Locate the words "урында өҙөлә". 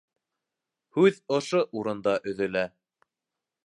1.83-2.69